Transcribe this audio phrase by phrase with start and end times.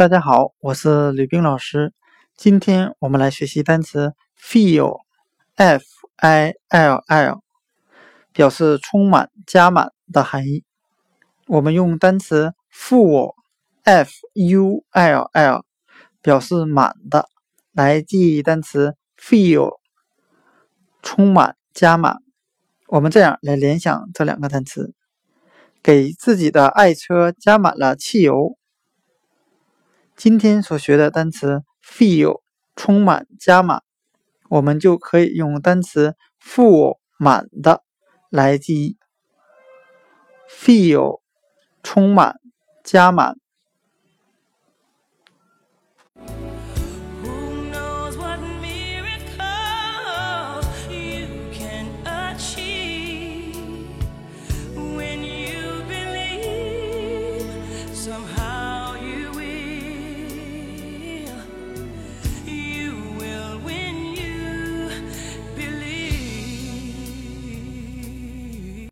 [0.00, 1.92] 大家好，我是吕冰老师。
[2.34, 5.84] 今天我们来学习单词 fill，f
[6.16, 7.42] i l l，
[8.32, 10.64] 表示充满、加满的含义。
[11.46, 15.64] 我们用单词 full，f u l l，
[16.22, 17.28] 表示满的，
[17.72, 19.80] 来记忆单词 fill，
[21.02, 22.16] 充满、加满。
[22.86, 24.94] 我们这样来联想这两个单词：
[25.82, 28.56] 给自己的爱车加满了汽油。
[30.22, 32.42] 今天所学的单词 feel
[32.76, 33.82] 充满加满，
[34.50, 37.82] 我们就可以用单词 full 满的
[38.28, 38.98] 来记忆。
[40.46, 41.22] feel
[41.82, 42.38] 充满
[42.84, 43.38] 加满。
[57.94, 58.39] somehow